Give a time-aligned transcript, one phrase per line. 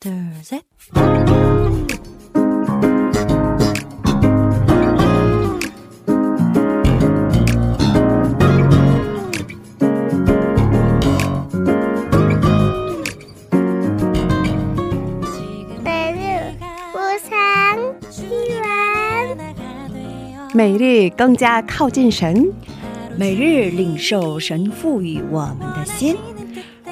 [0.00, 0.12] 둘,
[0.42, 0.62] 셋.
[15.84, 16.58] 매일
[16.94, 17.30] 우상
[18.10, 19.36] 희망
[20.54, 22.52] 每日更加靠近神，
[23.16, 26.16] 每日领受神赋予我们的心，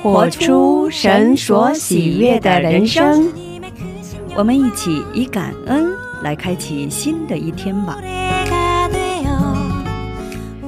[0.06, 3.34] 活出神所喜悦的人生。
[4.36, 7.98] 我们一起以感恩来开启新的一天吧。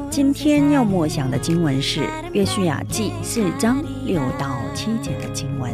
[0.09, 2.01] 今天要默想的经文是
[2.33, 5.71] 《约书亚记》四章六到七节的经文。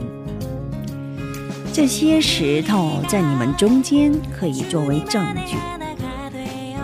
[1.72, 5.56] 这些石头在你们中间可以作为证据，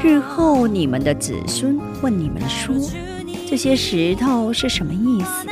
[0.02, 2.74] 日后你们的子孙问你们说
[3.46, 5.46] ：“这些石头是什么意思？”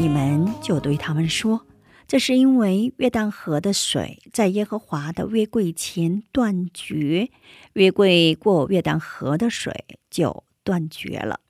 [0.00, 1.66] 你们就对他们说
[2.08, 7.28] ：“这是因为约旦河的水在耶和华的约柜前断绝，
[7.74, 11.40] 约柜过约旦河的水就断绝了。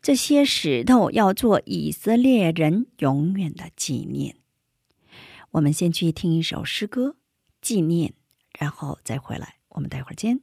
[0.00, 4.36] 这些石头要做以色列人永远的纪念。”
[5.50, 7.16] 我们先去听一首诗歌
[7.60, 8.12] 纪念，
[8.56, 9.56] 然后再回来。
[9.70, 10.42] 我们待会儿见。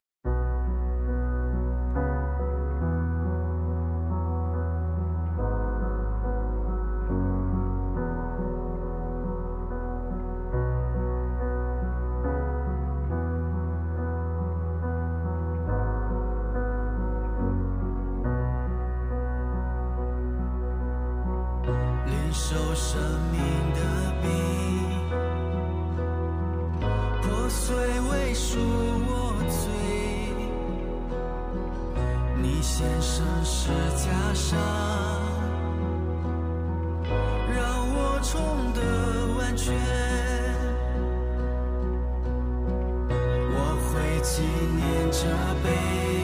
[22.52, 23.00] 受生
[23.30, 23.40] 命
[23.72, 23.80] 的
[24.20, 24.28] 笔，
[27.22, 27.74] 破碎
[28.10, 29.10] 为赎我
[29.48, 29.62] 罪。
[32.42, 34.58] 你献上十架上，
[37.54, 37.58] 让
[37.94, 38.30] 我重
[38.74, 38.80] 得
[39.38, 39.74] 完全。
[43.54, 43.56] 我
[43.88, 44.42] 会纪
[44.76, 45.20] 念这
[45.64, 46.21] 杯。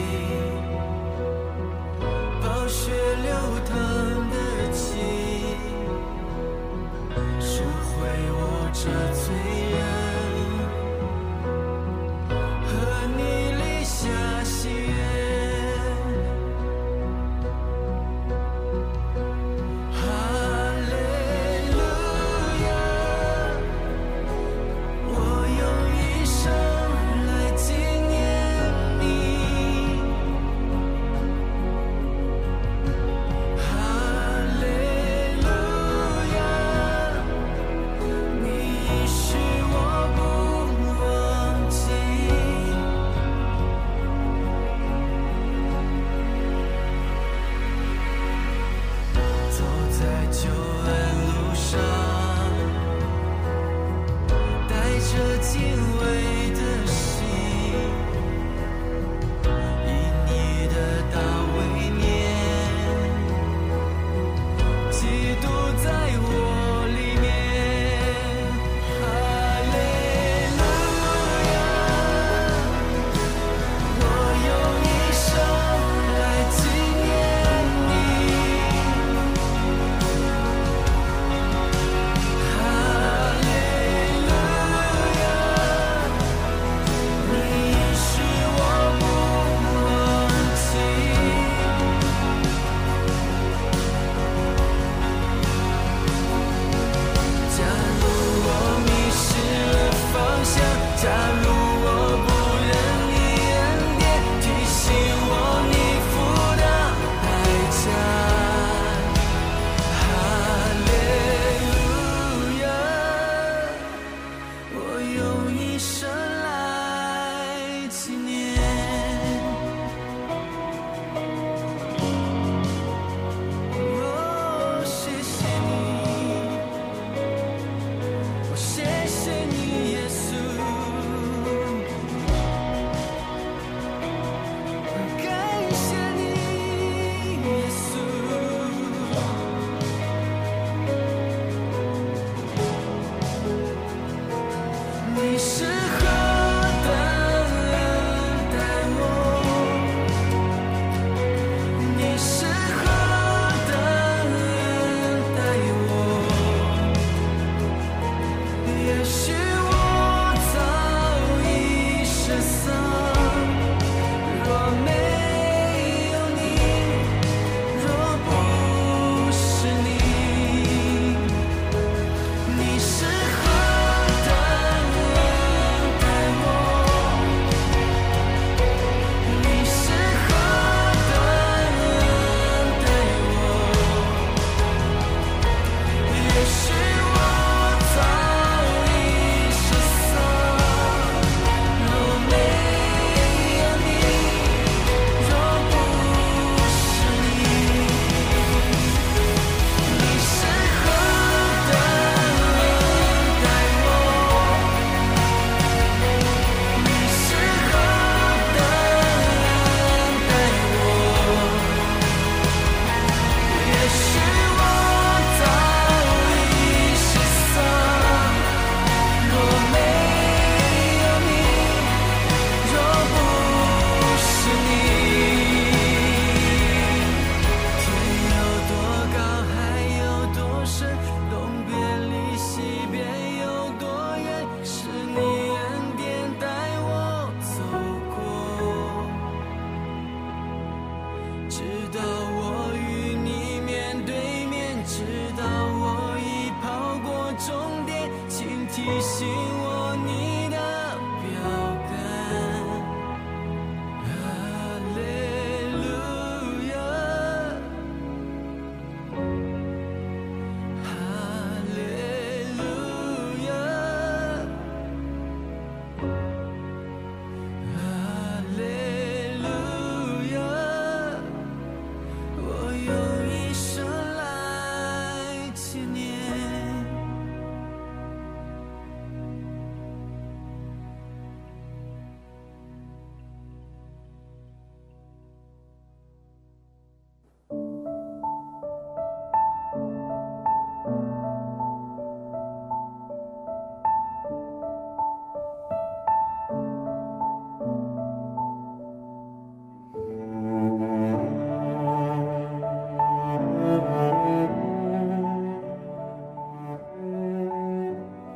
[248.71, 249.78] 提醒我。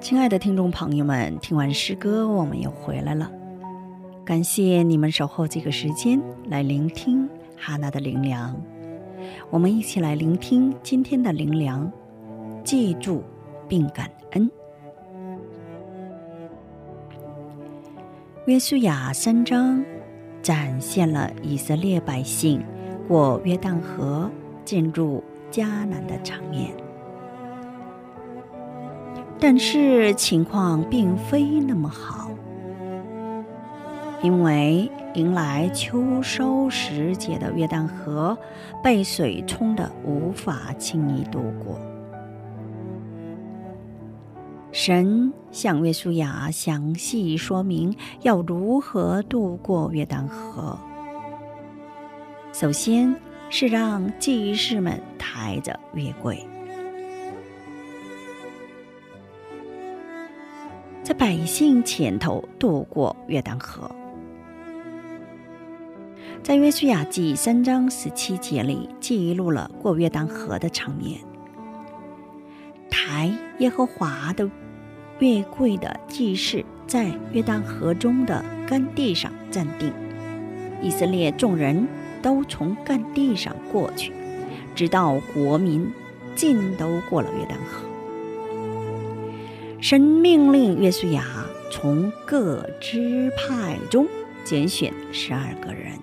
[0.04, 3.32] 亲爱的听众朋友们，听完诗歌，我们又回来了。
[4.26, 8.54] 感谢你们守候这个时间来聆听哈娜的灵粮。
[9.50, 11.90] 我们一起来聆听今天的灵粮，
[12.66, 13.24] 记住
[13.66, 14.52] 并感恩。
[18.46, 19.82] 约书亚三章
[20.42, 22.62] 展现了以色列百姓
[23.08, 24.30] 过约旦河
[24.66, 26.83] 进入迦南的场面。
[29.46, 32.32] 但是情况并非那么好，
[34.22, 38.38] 因为迎来秋收时节的约旦河
[38.82, 41.78] 被水冲得无法轻易渡过。
[44.72, 50.80] 神向约书亚详细说明要如何渡过约旦河。
[52.54, 53.14] 首先
[53.50, 56.42] 是让祭司们抬着月桂。
[61.04, 63.94] 在百姓前头渡过约旦河，
[66.42, 71.20] 在约书亚记三章十七节里记录了过约旦河的场面。
[72.90, 74.50] 抬耶和华的
[75.20, 79.92] 月柜的祭司在约旦河中的干地上站定，
[80.82, 81.86] 以色列众人
[82.22, 84.14] 都从干地上过去，
[84.74, 85.92] 直到国民
[86.34, 87.90] 尽都过了约旦河。
[89.84, 91.26] 神命令约书亚
[91.70, 94.08] 从各支派中
[94.46, 96.00] 拣选十二个人，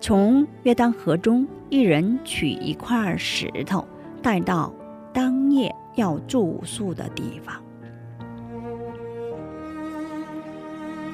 [0.00, 3.86] 从约旦河中一人取一块石头，
[4.20, 4.74] 带到
[5.12, 7.54] 当夜要住宿的地方。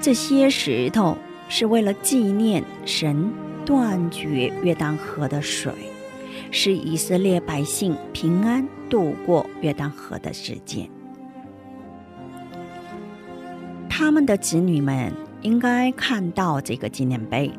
[0.01, 1.19] 这些石头
[1.51, 3.31] 是为了纪念神
[3.67, 5.71] 断绝约旦河的水，
[6.51, 10.89] 使以色列百姓平安渡过约旦河的时间。
[13.89, 15.13] 他们的子女们
[15.43, 17.51] 应该看到这个纪念碑，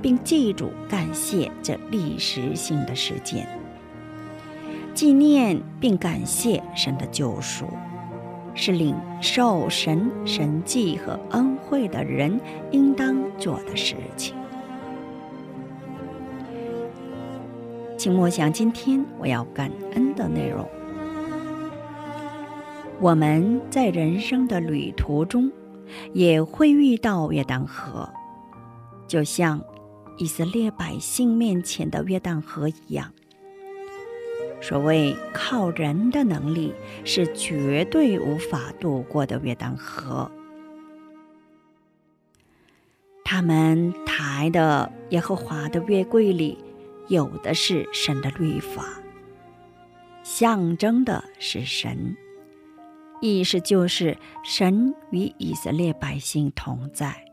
[0.00, 3.46] 并记住感谢这历史性的事件，
[4.94, 7.66] 纪念并感谢神的救赎，
[8.54, 14.34] 是领受神神迹和恩惠的人应当做的事情。
[18.00, 20.66] 请默想今天我要感恩的内容。
[22.98, 25.52] 我们在人生的旅途中，
[26.14, 28.08] 也会遇到约旦河，
[29.06, 29.62] 就像
[30.16, 33.12] 以色列百姓面前的约旦河一样。
[34.62, 36.72] 所谓靠人的能力
[37.04, 40.30] 是绝对无法渡过的约旦河。
[43.26, 46.56] 他们抬的耶和华的约柜里，
[47.10, 48.84] 有的是神的律法，
[50.22, 52.16] 象征的是神。
[53.20, 57.24] 意思就是神与以色列百姓同在。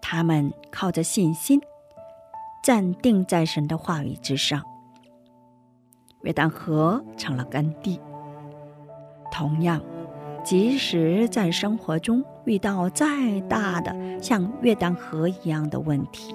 [0.00, 1.60] 他们靠着信心，
[2.62, 4.64] 站定在神的话语之上。
[6.22, 8.00] 约旦河成了干地。
[9.30, 9.82] 同样，
[10.42, 16.34] 即使在生活中遇到再大的像约旦河一样的问题，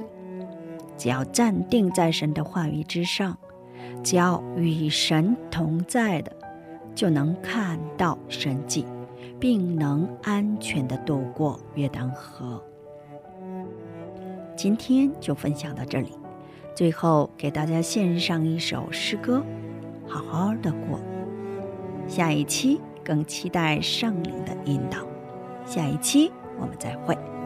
[0.96, 3.36] 只要站定在神的话语之上。
[4.03, 6.32] 只要与神同在的，
[6.93, 8.86] 就能看到神迹，
[9.39, 12.63] 并能安全的渡过约旦河。
[14.55, 16.12] 今天就分享到这里，
[16.75, 19.43] 最后给大家献上一首诗歌，
[20.10, 21.00] 《好好的过》。
[22.08, 25.00] 下一期更期待圣灵的引导，
[25.65, 27.43] 下一期我们再会。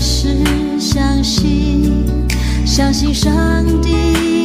[0.00, 0.34] 是
[0.78, 2.06] 相信，
[2.64, 3.30] 相信上
[3.82, 4.39] 帝。